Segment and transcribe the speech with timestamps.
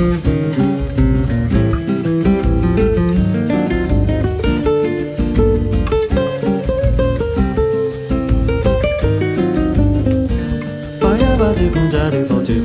[0.00, 0.06] 把
[11.18, 12.64] 呀把天空摘得放晴。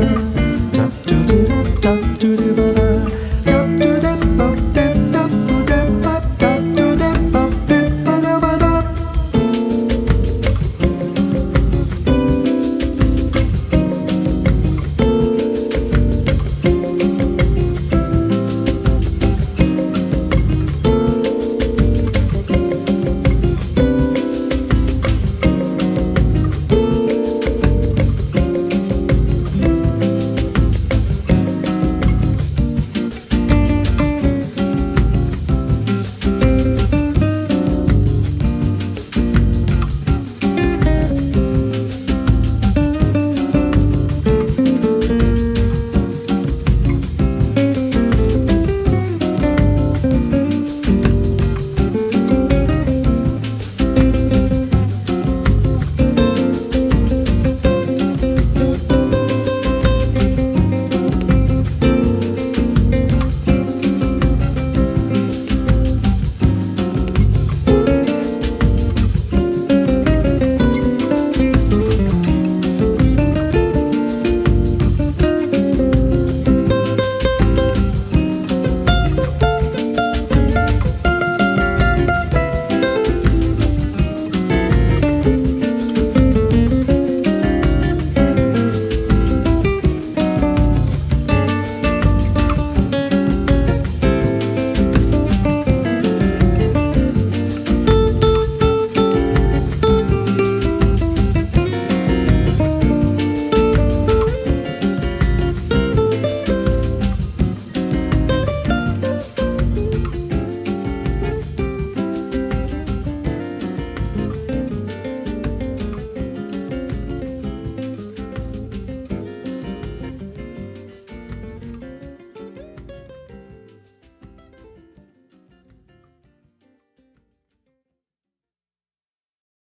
[0.00, 0.27] Thank you.